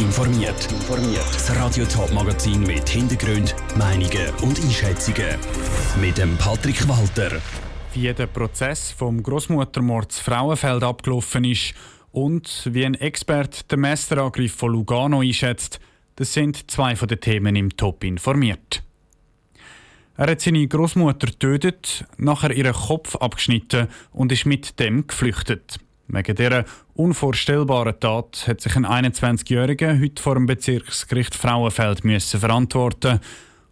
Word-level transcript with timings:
informiert. 0.00 0.68
Das 1.32 1.54
Radio 1.56 1.84
Top 1.84 2.12
Magazin 2.12 2.62
mit 2.62 2.88
Hintergrund, 2.88 3.54
Meinungen 3.76 4.30
und 4.42 4.58
Einschätzungen 4.58 5.36
mit 6.00 6.16
dem 6.16 6.36
Patrick 6.38 6.88
Walter. 6.88 7.40
Wie 7.92 8.12
der 8.12 8.26
Prozess 8.26 8.92
vom 8.92 9.22
Großmuttermord 9.22 10.12
Frauenfeld 10.14 10.82
abgelaufen 10.82 11.44
ist 11.44 11.74
und 12.12 12.68
wie 12.72 12.86
ein 12.86 12.94
Experte 12.94 13.64
den 13.64 13.80
Messerangriff 13.80 14.54
von 14.54 14.72
Lugano 14.72 15.20
einschätzt, 15.20 15.80
das 16.16 16.32
sind 16.32 16.70
zwei 16.70 16.96
von 16.96 17.08
den 17.08 17.20
Themen 17.20 17.54
im 17.56 17.76
Top 17.76 18.02
informiert. 18.02 18.82
Er 20.16 20.30
hat 20.30 20.40
seine 20.40 20.66
Großmutter 20.66 21.26
getötet, 21.26 22.04
nachher 22.16 22.52
ihren 22.52 22.74
Kopf 22.74 23.16
abgeschnitten 23.16 23.88
und 24.12 24.32
ist 24.32 24.46
mit 24.46 24.78
dem 24.80 25.06
geflüchtet. 25.06 25.78
Wegen 26.12 26.34
dieser 26.34 26.64
unvorstellbaren 26.94 28.00
Tat 28.00 28.44
hat 28.48 28.60
sich 28.60 28.74
ein 28.74 28.84
21-Jähriger 28.84 30.00
heute 30.00 30.20
vor 30.20 30.34
dem 30.34 30.46
Bezirksgericht 30.46 31.36
Frauenfeld 31.36 32.04
müssen 32.04 32.40
verantworten. 32.40 33.20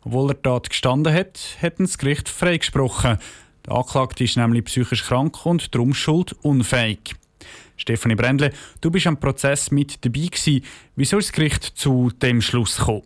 Obwohl 0.04 0.30
er 0.30 0.34
die 0.34 0.42
Tat 0.42 0.70
gestanden 0.70 1.12
hat, 1.12 1.40
hat 1.60 1.80
das 1.80 1.98
Gericht 1.98 2.28
freigesprochen. 2.28 3.18
Der 3.66 3.74
Anklagte 3.74 4.22
ist 4.22 4.36
nämlich 4.36 4.66
psychisch 4.66 5.04
krank 5.04 5.44
und 5.46 5.74
darum 5.74 5.94
schuldunfähig. 5.94 7.16
Stefanie 7.77 8.14
Brändle, 8.14 8.52
du 8.80 8.92
bist 8.92 9.08
am 9.08 9.18
Prozess 9.18 9.72
mit 9.72 10.05
dabei 10.05 10.27
gewesen. 10.27 10.64
Wieso 10.94 11.18
ist 11.18 11.30
das 11.30 11.32
Gericht 11.32 11.64
zu 11.64 12.12
dem 12.22 12.41
Schluss 12.41 12.77
gekommen? 12.77 13.02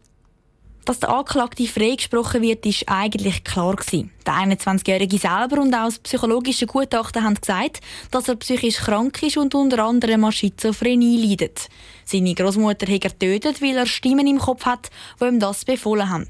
Dass 0.84 0.98
der 1.00 1.08
Anklagte 1.08 1.66
freigesprochen 1.66 2.42
wird, 2.42 2.66
ist 2.66 2.84
eigentlich 2.86 3.44
klar 3.44 3.76
gewesen. 3.76 4.10
Der 4.26 4.34
21-Jährige 4.34 5.18
selber 5.18 5.60
und 5.60 5.74
auch 5.74 5.86
das 5.86 5.98
psychologische 5.98 6.66
Gutachten 6.66 7.24
haben 7.24 7.34
gesagt, 7.34 7.80
dass 8.10 8.28
er 8.28 8.36
psychisch 8.36 8.76
krank 8.76 9.22
ist 9.22 9.36
und 9.36 9.54
unter 9.54 9.84
anderem 9.84 10.24
an 10.24 10.32
Schizophrenie 10.32 11.26
leidet. 11.26 11.68
Seine 12.04 12.34
Großmutter 12.34 12.86
hat 12.86 13.02
er 13.02 13.10
getötet, 13.10 13.62
weil 13.62 13.76
er 13.76 13.86
Stimmen 13.86 14.26
im 14.26 14.38
Kopf 14.38 14.64
hat, 14.64 14.90
die 15.20 15.24
ihm 15.24 15.40
das 15.40 15.64
befohlen 15.64 16.10
haben. 16.10 16.28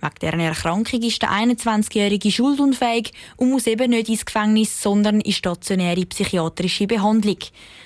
Wegen 0.00 0.14
deren 0.20 0.40
Erkrankung 0.40 1.02
ist 1.02 1.22
der 1.22 1.30
21-Jährige 1.30 2.30
schuldunfähig 2.30 3.12
und 3.36 3.50
muss 3.50 3.66
eben 3.66 3.90
nicht 3.90 4.10
ins 4.10 4.26
Gefängnis, 4.26 4.82
sondern 4.82 5.20
in 5.20 5.32
stationäre 5.32 6.04
psychiatrische 6.04 6.86
Behandlung. 6.86 7.38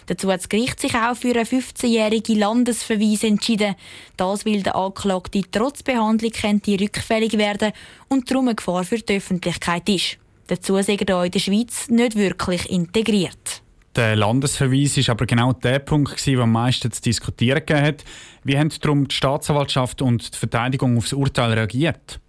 Dazu 0.06 0.32
hat 0.32 0.41
das 0.41 0.48
Gericht 0.48 0.80
sich 0.80 0.94
auch 0.94 1.14
für 1.14 1.34
einen 1.34 1.47
15-jährigen 1.47 2.38
Landesverweis 2.38 3.22
entschieden. 3.22 3.77
Das, 4.16 4.44
weil 4.44 4.62
der 4.62 4.75
Anklagte 4.75 5.42
trotz 5.50 5.82
Behandlung 5.82 6.32
könnte 6.32 6.80
rückfällig 6.80 7.38
werden 7.38 7.72
und 8.08 8.30
darum 8.30 8.48
eine 8.48 8.56
Gefahr 8.56 8.84
für 8.84 8.98
die 8.98 9.16
Öffentlichkeit 9.16 9.47
ist. 9.88 10.18
Dazu 10.48 10.80
sind 10.82 11.08
er 11.08 11.24
in 11.24 11.30
der 11.30 11.38
Schweiz 11.38 11.88
nicht 11.88 12.16
wirklich 12.16 12.70
integriert. 12.70 13.62
Der 13.96 14.16
Landesverweis 14.16 14.96
ist 14.96 15.10
aber 15.10 15.27
genau 15.27 15.52
der 15.52 15.80
Punkt, 15.80 16.24
der 16.27 16.38
am 16.38 16.52
meisten 16.52 16.92
zu 16.92 17.02
diskutieren 17.02 17.58
gegeben 17.66 17.84
hat. 17.84 18.04
Wie 18.44 18.56
haben 18.56 18.70
darum 18.80 19.08
die 19.08 19.14
Staatsanwaltschaft 19.14 20.02
und 20.02 20.34
die 20.34 20.38
Verteidigung 20.38 20.96
auf 20.96 21.04
das 21.04 21.14
Urteil 21.14 21.52
reagiert? 21.52 22.20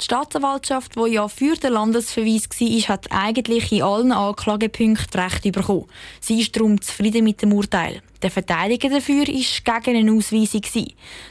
Die 0.00 0.04
Staatsanwaltschaft, 0.04 0.96
die 0.96 1.12
ja 1.12 1.28
für 1.28 1.56
den 1.56 1.72
Landesverweis 1.72 2.48
war, 2.50 2.94
hat 2.94 3.06
eigentlich 3.10 3.72
in 3.72 3.82
allen 3.82 4.12
Anklagepunkten 4.12 5.20
Recht 5.20 5.42
bekommen. 5.52 5.86
Sie 6.20 6.40
ist 6.40 6.54
darum 6.56 6.80
zufrieden 6.80 7.24
mit 7.24 7.42
dem 7.42 7.52
Urteil. 7.52 8.02
Der 8.22 8.30
Verteidiger 8.30 8.90
dafür 8.90 9.26
war 9.26 9.80
gegen 9.80 9.96
eine 9.96 10.12
Ausweisung. 10.12 10.62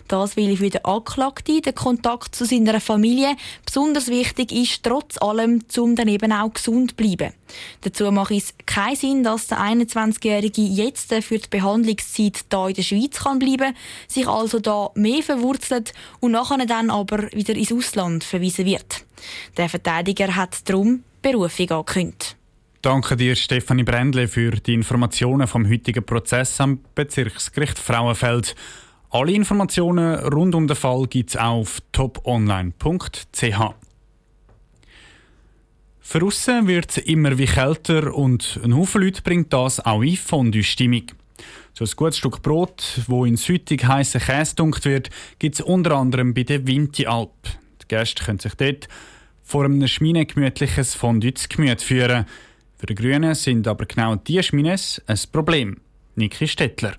Das, 0.08 0.36
weil 0.36 0.58
für 0.58 0.70
den 0.70 0.84
Anklagten 0.84 1.62
der 1.62 1.74
Kontakt 1.74 2.34
zu 2.34 2.46
seiner 2.46 2.80
Familie 2.80 3.36
besonders 3.64 4.08
wichtig 4.08 4.52
ist, 4.52 4.84
trotz 4.84 5.18
allem, 5.22 5.64
um 5.78 5.96
dann 5.96 6.08
eben 6.08 6.32
auch 6.32 6.54
gesund 6.54 6.92
zu 6.92 6.96
bleiben. 6.96 7.34
Dazu 7.82 8.12
macht 8.12 8.32
es 8.32 8.54
keinen 8.66 8.96
Sinn, 8.96 9.24
dass 9.24 9.48
der 9.48 9.60
21-Jährige 9.60 10.62
jetzt 10.62 11.14
für 11.14 11.38
die 11.38 11.50
Behandlungszeit 11.50 12.46
hier 12.52 12.68
in 12.68 12.74
der 12.74 12.84
Schweiz 12.84 13.20
kann 13.20 13.40
bleiben 13.40 13.76
sich 14.08 14.28
also 14.28 14.60
da 14.60 14.92
mehr 14.96 15.24
verwurzelt 15.24 15.94
und 16.20 16.32
nachher 16.32 16.66
dann 16.66 16.90
aber 16.90 17.32
wieder 17.32 17.56
ins 17.56 17.72
Ausland 17.72 18.24
verwiesen 18.24 18.66
wird. 18.66 19.06
Der 19.58 19.70
Verteidiger 19.70 20.36
hat 20.36 20.68
darum 20.68 21.04
Berufung 21.22 21.70
angekündigt. 21.70 22.39
Danke 22.82 23.18
dir, 23.18 23.36
Stefanie 23.36 23.84
Brändle, 23.84 24.30
für 24.30 24.52
die 24.52 24.74
Informationen 24.74 25.48
vom 25.48 25.70
heutigen 25.70 26.06
Prozess 26.06 26.62
am 26.62 26.80
Bezirksgericht 26.96 27.78
Frauenfeld. 27.78 28.56
Alle 29.10 29.34
Informationen 29.34 30.16
rund 30.16 30.56
um 30.56 30.66
den 30.66 30.78
Fall 30.78 31.06
gibt 31.08 31.32
es 31.32 31.36
auf 31.36 31.80
toponline.ch. 31.92 33.60
Für 36.00 36.22
wird 36.22 36.90
es 36.90 36.98
immer 37.00 37.38
wie 37.38 37.48
kälter 37.48 38.16
und 38.16 38.58
ein 38.64 38.74
Haufen 38.74 39.02
Leute 39.02 39.24
bringt 39.24 39.52
das 39.52 39.86
auch 39.86 40.02
in 40.02 40.16
Fondue-Stimmung. 40.16 41.12
So 41.74 41.84
ein 41.84 41.92
gutes 41.98 42.20
Stück 42.20 42.42
Brot, 42.42 43.02
wo 43.08 43.26
in 43.26 43.36
süttig 43.36 43.84
heißen 43.84 44.22
Käse 44.22 44.56
dunkt 44.56 44.86
wird, 44.86 45.10
gibt 45.38 45.56
es 45.56 45.62
unter 45.62 45.98
anderem 45.98 46.34
bei 46.34 46.44
der 46.44 46.66
Vinti-Alp. 46.66 47.30
Die 47.82 47.88
Gäste 47.90 48.24
können 48.24 48.40
sich 48.40 48.56
dort 48.56 48.88
vor 49.44 49.66
einem 49.66 49.86
schminegemütliches 49.86 50.96
Fondue 50.96 51.34
zu 51.34 51.50
Gemüt 51.50 51.82
führen– 51.82 52.26
für 52.80 52.86
die 52.86 52.96
Grünen 52.96 53.36
sind 53.36 53.68
aber 53.68 53.86
genau 53.86 54.16
diese 54.16 54.42
Schmines 54.42 55.02
ein 55.06 55.18
Problem. 55.34 55.82
Niki 56.16 56.48
Stettler. 56.48 56.94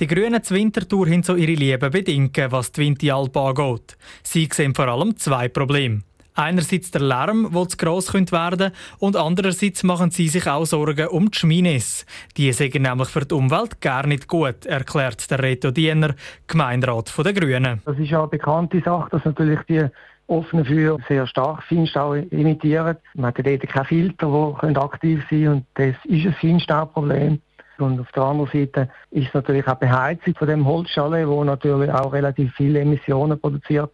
Die 0.00 0.06
Grünen 0.06 0.42
zur 0.42 0.56
Wintertour 0.56 1.06
haben 1.06 1.22
so 1.22 1.36
ihre 1.36 1.52
Liebe 1.52 1.90
bedingt, 1.90 2.38
was 2.48 2.72
die 2.72 2.80
Winteralp 2.80 3.36
angeht. 3.36 3.98
Sie 4.22 4.48
sehen 4.50 4.74
vor 4.74 4.88
allem 4.88 5.14
zwei 5.18 5.48
Probleme. 5.48 6.00
Einerseits 6.34 6.90
der 6.90 7.02
Lärm, 7.02 7.50
der 7.52 7.68
zu 7.68 7.76
gross 7.76 8.14
werden 8.14 8.26
könnte, 8.26 8.72
und 9.00 9.16
andererseits 9.16 9.82
machen 9.82 10.10
sie 10.10 10.28
sich 10.28 10.46
auch 10.46 10.64
Sorgen 10.64 11.08
um 11.08 11.30
die 11.30 11.38
Schmines. 11.38 12.06
Die 12.38 12.50
sind 12.54 12.74
nämlich 12.74 13.08
für 13.10 13.26
die 13.26 13.34
Umwelt 13.34 13.82
gar 13.82 14.06
nicht 14.06 14.28
gut, 14.28 14.64
erklärt 14.64 15.30
der 15.30 15.42
Reto 15.42 15.70
Diener, 15.70 16.14
Gemeinderat 16.46 17.12
der 17.22 17.34
Grünen. 17.34 17.82
Das 17.84 17.98
ist 17.98 18.08
ja 18.08 18.20
eine 18.20 18.28
bekannte 18.28 18.80
Sache, 18.80 19.10
dass 19.10 19.26
natürlich 19.26 19.60
die 19.68 19.86
offene 20.26 20.64
Feuer 20.64 20.98
sehr 21.08 21.26
stark 21.26 21.62
Feinstaub 21.64 22.16
imitieren. 22.32 22.96
Man 23.14 23.26
hat 23.26 23.46
dort 23.46 23.68
keine 23.68 23.84
Filter, 23.84 24.56
die 24.62 24.76
aktiv 24.76 25.24
sein 25.30 25.42
können 25.44 25.48
und 25.48 25.66
das 25.74 25.94
ist 26.04 26.26
ein 26.26 26.34
Feinstaubproblem. 26.40 27.40
Und 27.78 28.00
auf 28.00 28.12
der 28.12 28.22
anderen 28.22 28.50
Seite 28.52 28.88
ist 29.10 29.34
natürlich 29.34 29.66
auch 29.66 29.74
Beheizung 29.74 30.34
von 30.34 30.48
dem 30.48 30.64
Holzschale, 30.64 31.28
wo 31.28 31.42
natürlich 31.42 31.90
auch 31.90 32.12
relativ 32.12 32.52
viele 32.54 32.80
Emissionen 32.80 33.40
produziert. 33.40 33.90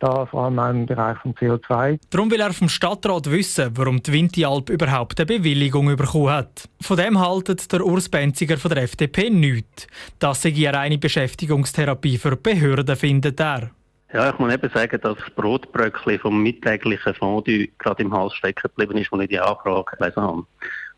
Da 0.00 0.26
vor 0.26 0.44
allem 0.44 0.58
auch 0.60 0.70
im 0.70 0.86
Bereich 0.86 1.18
von 1.18 1.34
CO2. 1.34 1.98
Darum 2.10 2.30
will 2.30 2.40
er 2.40 2.52
vom 2.52 2.68
Stadtrat 2.68 3.28
wissen, 3.28 3.70
warum 3.74 4.00
die 4.00 4.12
Wintialp 4.12 4.70
überhaupt 4.70 5.18
eine 5.18 5.26
Bewilligung 5.26 5.94
bekommen 5.96 6.30
hat. 6.30 6.68
Von 6.80 6.96
dem 6.96 7.18
haltet 7.18 7.70
der 7.72 7.84
Urs 7.84 8.08
Benziger 8.08 8.58
von 8.58 8.70
der 8.70 8.84
FDP 8.84 9.28
nichts. 9.28 9.88
Das 10.20 10.42
sei 10.42 10.70
eine 10.72 10.98
Beschäftigungstherapie 10.98 12.16
für 12.16 12.36
Behörden, 12.36 12.94
findet 12.94 13.40
er. 13.40 13.72
Ja, 14.12 14.30
ich 14.30 14.38
muss 14.38 14.52
eben 14.52 14.70
sagen, 14.70 14.98
dass 15.02 15.18
das 15.18 15.30
Brotbröckchen 15.34 16.18
vom 16.18 16.42
mittäglichen 16.42 17.14
Fondue 17.14 17.68
gerade 17.78 18.02
im 18.02 18.12
Hals 18.12 18.34
stecken 18.34 18.62
geblieben 18.62 18.96
ist, 18.96 19.12
als 19.12 19.22
ich 19.22 19.28
die 19.28 19.38
Anfrage 19.38 19.96
gelesen 19.96 20.22
habe. 20.22 20.46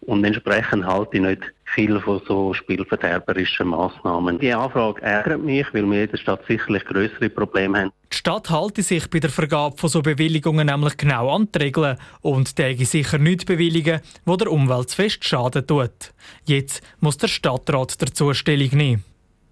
Und 0.02 0.24
entsprechend 0.24 0.86
halte 0.86 1.16
ich 1.16 1.22
nicht 1.22 1.42
viel 1.74 2.00
von 2.00 2.22
so 2.26 2.54
spielverderberischen 2.54 3.68
Massnahmen. 3.68 4.38
Die 4.38 4.52
Anfrage 4.52 5.02
ärgert 5.02 5.42
mich, 5.42 5.66
weil 5.74 5.90
wir 5.90 6.04
in 6.04 6.10
der 6.10 6.16
Stadt 6.16 6.40
sicherlich 6.48 6.84
größere 6.84 7.28
Probleme 7.28 7.80
haben. 7.80 7.92
Die 8.12 8.16
Stadt 8.16 8.48
halte 8.48 8.82
sich 8.82 9.10
bei 9.10 9.18
der 9.18 9.30
Vergabe 9.30 9.76
von 9.76 9.90
so 9.90 10.02
Bewilligungen 10.02 10.68
nämlich 10.68 10.96
genau 10.96 11.34
an 11.34 11.48
die 11.52 11.58
Regeln 11.58 11.98
und 12.22 12.56
täge 12.56 12.86
sicher 12.86 13.18
nicht 13.18 13.44
bewilligen, 13.44 14.00
wo 14.24 14.36
der 14.36 14.50
Umwelt 14.50 14.92
fest 14.92 15.24
Schaden 15.24 15.66
tut. 15.66 16.12
Jetzt 16.44 16.82
muss 17.00 17.18
der 17.18 17.28
Stadtrat 17.28 18.00
dazu 18.00 18.32
Stellung 18.32 18.70
nehmen. 18.72 19.04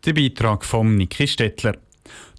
Der 0.06 0.14
Beitrag 0.14 0.64
von 0.64 0.96
Niki 0.96 1.26
Stettler. 1.26 1.74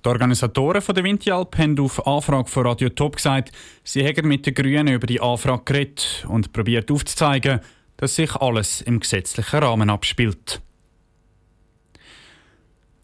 Die 0.04 0.10
Organisatoren 0.10 0.82
der 0.96 1.04
Wintialp 1.04 1.58
haben 1.58 1.80
auf 1.80 2.06
Anfrage 2.08 2.50
von 2.50 2.66
Radio 2.66 2.90
Top 2.90 3.18
gesagt, 3.18 3.52
sie 3.84 4.04
hätten 4.04 4.28
mit 4.28 4.46
den 4.46 4.54
Grünen 4.54 4.88
über 4.88 5.08
die 5.08 5.22
Anfrage 5.22 5.64
geredet 5.66 6.26
und 6.28 6.54
probiert 6.54 6.92
aufzuzeigen, 6.92 7.60
dass 7.98 8.16
sich 8.16 8.36
alles 8.36 8.82
im 8.82 9.00
gesetzlichen 9.00 9.60
Rahmen 9.60 9.90
abspielt. 9.90 10.62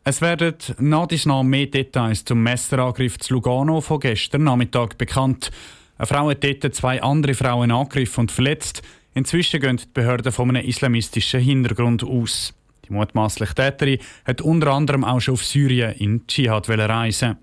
Es 0.07 0.21
werden 0.21 0.53
nach 0.77 1.07
dies 1.07 1.25
nach 1.25 1.41
mehr 1.41 1.66
Details 1.66 2.23
zum 2.23 2.43
Messerangriff 2.43 3.17
zu 3.17 3.34
Lugano 3.34 3.81
von 3.81 3.99
gestern 3.99 4.43
Nachmittag 4.43 4.99
bekannt. 4.99 5.49
Eine 5.97 6.05
Frau 6.05 6.29
hat 6.29 6.43
dort 6.43 6.75
zwei 6.75 7.01
andere 7.01 7.34
Frauen 7.34 7.72
angegriffen 7.72 8.22
und 8.22 8.31
verletzt. 8.31 8.84
Inzwischen 9.16 9.61
gehen 9.61 9.78
die 9.78 9.87
Behörden 9.93 10.31
von 10.31 10.49
einem 10.49 10.63
islamistischen 10.63 11.41
Hintergrund 11.41 12.03
aus. 12.03 12.53
Die 12.87 12.93
mutmaßliche 12.93 13.55
Täterin 13.55 13.99
hat 14.26 14.41
unter 14.41 14.73
anderem 14.73 15.03
auch 15.03 15.20
schon 15.20 15.34
auf 15.34 15.46
Syrien 15.46 15.93
in 15.93 16.28
Dschihad 16.28 16.70
reisen. 16.70 17.37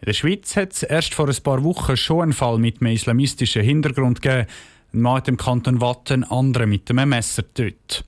In 0.00 0.06
der 0.06 0.12
Schweiz 0.12 0.56
hat 0.56 0.72
es 0.72 0.82
erst 0.82 1.14
vor 1.14 1.28
ein 1.28 1.42
paar 1.42 1.64
Wochen 1.64 1.96
schon 1.96 2.22
einen 2.22 2.32
Fall 2.32 2.58
mit 2.58 2.80
einem 2.80 2.92
islamistischen 2.92 3.62
Hintergrund 3.62 4.20
gegeben. 4.20 4.48
Ein 4.92 5.08
hat 5.08 5.28
im 5.28 5.36
Kanton 5.36 5.80
Watten 5.80 6.24
andere 6.24 6.66
mit 6.66 6.90
einem 6.90 7.08
Messer 7.08 7.42
getötet. 7.42 8.04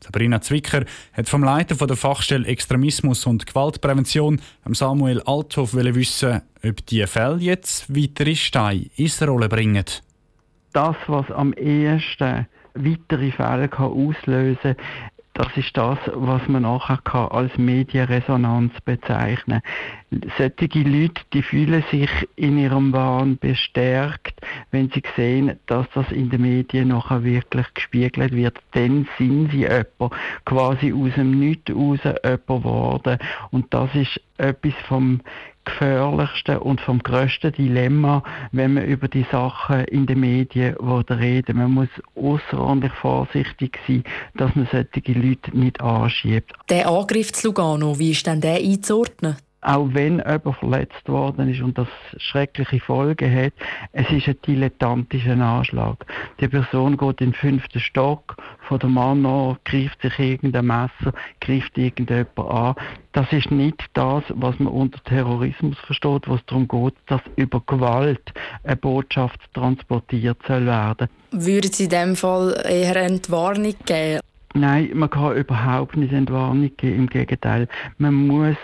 Sabrina 0.00 0.40
Zwicker 0.40 0.84
hat 1.12 1.28
vom 1.28 1.42
Leiter 1.42 1.74
der 1.86 1.96
Fachstelle 1.96 2.46
Extremismus 2.46 3.26
und 3.26 3.46
Gewaltprävention, 3.46 4.40
Samuel 4.72 5.20
Althoff, 5.22 5.74
wissen, 5.74 6.42
ob 6.64 6.86
diese 6.86 7.06
Fälle 7.06 7.38
jetzt 7.38 7.94
weitere 7.94 8.34
Steine 8.36 8.86
ins 8.96 9.20
Rollen 9.22 9.48
bringen. 9.48 9.84
Das, 10.72 10.96
was 11.06 11.30
am 11.30 11.52
ehesten 11.54 12.46
weitere 12.74 13.32
Fälle 13.32 13.70
auslösen 13.72 14.76
kann, 14.76 15.15
Das 15.36 15.54
ist 15.54 15.76
das, 15.76 15.98
was 16.14 16.48
man 16.48 16.62
nachher 16.62 17.30
als 17.30 17.58
Medienresonanz 17.58 18.72
bezeichnen 18.86 19.60
kann. 20.10 20.32
Solche 20.38 20.78
Leute, 20.78 21.20
die 21.34 21.42
fühlen 21.42 21.84
sich 21.90 22.08
in 22.36 22.56
ihrem 22.56 22.90
Wahn 22.94 23.36
bestärkt, 23.36 24.40
wenn 24.70 24.88
sie 24.88 25.02
sehen, 25.14 25.58
dass 25.66 25.86
das 25.92 26.10
in 26.10 26.30
den 26.30 26.40
Medien 26.40 26.88
nachher 26.88 27.22
wirklich 27.22 27.66
gespiegelt 27.74 28.32
wird. 28.32 28.58
Dann 28.72 29.06
sind 29.18 29.50
sie 29.50 29.66
jemand, 29.68 30.14
quasi 30.46 30.94
aus 30.94 31.12
dem 31.16 31.38
Nichts 31.38 31.70
raus 31.70 32.00
jemand 32.02 32.46
geworden. 32.46 33.18
Und 33.50 33.74
das 33.74 33.94
ist 33.94 34.18
etwas 34.38 34.74
vom 34.88 35.20
gefährlichste 35.66 36.60
und 36.60 36.80
vom 36.80 37.00
grössten 37.00 37.52
Dilemma, 37.52 38.22
wenn 38.52 38.74
man 38.74 38.84
über 38.84 39.08
die 39.08 39.26
Sachen 39.30 39.84
in 39.84 40.06
den 40.06 40.20
Medien 40.20 40.76
reden 40.76 41.58
Man 41.58 41.72
muss 41.72 41.88
außerordentlich 42.14 42.92
vorsichtig 42.92 43.78
sein, 43.86 44.02
dass 44.34 44.54
man 44.56 44.66
solche 44.72 45.12
Leute 45.12 45.56
nicht 45.56 45.80
anschiebt. 45.82 46.52
Der 46.70 46.88
Angriff 46.88 47.32
zu 47.32 47.48
Lugano, 47.48 47.98
wie 47.98 48.12
ist 48.12 48.26
denn 48.26 48.40
der 48.40 48.56
einzuordnen? 48.56 49.36
Auch 49.66 49.88
wenn 49.92 50.18
jemand 50.18 50.56
verletzt 50.58 51.08
worden 51.08 51.48
ist 51.48 51.60
und 51.60 51.76
das 51.76 51.88
schreckliche 52.18 52.78
Folgen 52.78 53.34
hat, 53.34 53.52
es 53.92 54.08
ist 54.10 54.28
ein 54.28 54.36
dilettantischer 54.46 55.36
Anschlag. 55.36 56.06
Die 56.40 56.46
Person 56.46 56.96
geht 56.96 57.20
in 57.20 57.32
den 57.32 57.34
fünften 57.34 57.80
Stock 57.80 58.36
von 58.68 58.78
der 58.78 58.88
Mann 58.88 59.26
an, 59.26 59.56
greift 59.64 60.00
sich 60.02 60.16
irgendein 60.20 60.66
Messer, 60.66 61.12
greift 61.40 61.76
irgendjemand 61.76 62.38
an. 62.38 62.74
Das 63.12 63.32
ist 63.32 63.50
nicht 63.50 63.82
das, 63.94 64.22
was 64.28 64.56
man 64.60 64.72
unter 64.72 65.02
Terrorismus 65.02 65.76
versteht, 65.80 66.28
was 66.28 66.44
darum 66.46 66.68
geht, 66.68 66.94
dass 67.06 67.22
über 67.34 67.60
Gewalt 67.66 68.32
eine 68.62 68.76
Botschaft 68.76 69.40
transportiert 69.52 70.38
soll 70.46 70.66
werden. 70.66 71.08
Würden 71.32 71.72
Sie 71.72 71.84
in 71.84 71.90
dem 71.90 72.16
Fall 72.16 72.54
eher 72.64 72.96
eine 72.96 73.14
Entwarnung 73.14 73.74
geben? 73.84 74.20
Nein, 74.54 74.90
man 74.94 75.10
kann 75.10 75.36
überhaupt 75.36 75.96
nicht 75.96 76.12
Entwarnung 76.12 76.70
geben. 76.76 76.96
Im 77.00 77.06
Gegenteil, 77.08 77.68
man 77.98 78.14
muss 78.14 78.56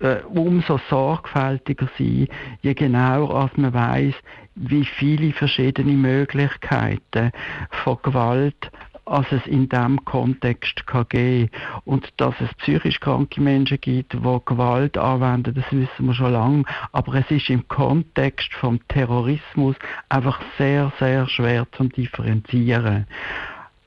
äh, 0.00 0.16
umso 0.24 0.78
sorgfältiger 0.90 1.88
sein, 1.98 2.28
je 2.62 2.74
genauer 2.74 3.34
als 3.34 3.56
man 3.56 3.74
weiß, 3.74 4.14
wie 4.54 4.84
viele 4.84 5.32
verschiedene 5.32 5.92
Möglichkeiten 5.92 7.32
von 7.70 7.98
Gewalt 8.02 8.70
als 9.06 9.30
es 9.30 9.46
in 9.46 9.68
diesem 9.68 10.04
Kontext 10.04 10.86
kann 10.86 11.06
geben 11.08 11.50
Und 11.84 12.12
dass 12.16 12.34
es 12.40 12.52
psychisch 12.54 13.00
kranke 13.00 13.40
Menschen 13.40 13.80
gibt, 13.80 14.12
die 14.12 14.18
Gewalt 14.18 14.98
anwenden, 14.98 15.54
das 15.54 15.64
wissen 15.70 16.06
wir 16.06 16.14
schon 16.14 16.32
lange. 16.32 16.64
Aber 16.92 17.14
es 17.14 17.30
ist 17.30 17.48
im 17.48 17.66
Kontext 17.68 18.52
vom 18.54 18.80
Terrorismus 18.88 19.76
einfach 20.08 20.40
sehr, 20.58 20.92
sehr 20.98 21.28
schwer 21.28 21.66
zu 21.72 21.84
differenzieren. 21.84 23.06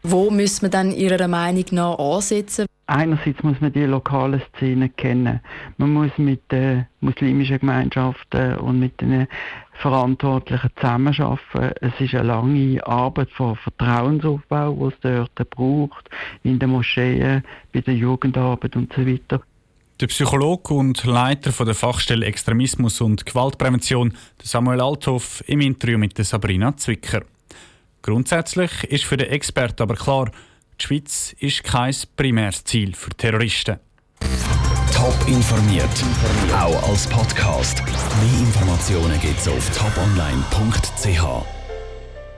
Wo 0.01 0.31
müssen 0.31 0.63
wir 0.63 0.69
dann 0.69 0.91
Ihrer 0.91 1.27
Meinung 1.27 1.65
nach 1.71 1.99
ansetzen? 1.99 2.65
Einerseits 2.87 3.43
muss 3.43 3.59
man 3.59 3.73
die 3.73 3.83
lokale 3.83 4.41
Szene 4.55 4.89
kennen. 4.89 5.41
Man 5.77 5.93
muss 5.93 6.11
mit 6.17 6.51
den 6.51 6.87
muslimischen 7.01 7.59
Gemeinschaften 7.59 8.55
und 8.55 8.79
mit 8.79 8.99
den 9.01 9.27
Verantwortlichen 9.73 10.69
zusammenarbeiten. 10.75 11.75
Es 11.81 11.99
ist 11.99 12.15
eine 12.15 12.29
lange 12.29 12.85
Arbeit 12.87 13.29
von 13.31 13.57
Vertrauensaufbau, 13.57 14.73
die 14.73 15.07
es 15.07 15.25
dort 15.35 15.49
braucht, 15.51 16.09
in 16.43 16.59
den 16.59 16.69
Moscheen, 16.69 17.43
bei 17.73 17.81
der 17.81 17.93
Jugendarbeit 17.93 18.75
und 18.75 18.91
so 18.93 19.05
weiter. 19.05 19.41
Der 19.99 20.07
Psychologe 20.07 20.73
und 20.73 21.03
Leiter 21.03 21.51
der 21.63 21.75
Fachstelle 21.75 22.25
Extremismus 22.25 23.01
und 23.01 23.25
Gewaltprävention, 23.25 24.13
Samuel 24.41 24.79
Althoff, 24.79 25.43
im 25.45 25.59
Interview 25.59 25.97
mit 25.97 26.17
Sabrina 26.17 26.75
Zwicker. 26.77 27.21
Grundsätzlich 28.01 28.83
ist 28.85 29.05
für 29.05 29.17
den 29.17 29.29
Experten 29.29 29.83
aber 29.83 29.95
klar, 29.95 30.31
die 30.79 30.85
Schweiz 30.85 31.35
ist 31.39 31.63
kein 31.63 31.93
primäres 32.15 32.63
Ziel 32.63 32.95
für 32.95 33.09
Terroristen. 33.11 33.79
Top 34.93 35.15
informiert, 35.27 35.85
auch 36.53 36.89
als 36.89 37.07
Podcast. 37.07 37.83
Mehr 37.83 38.39
Informationen 38.39 39.19
gibt 39.21 39.39
es 39.39 39.47
auf 39.47 39.69
toponline.ch. 39.77 41.58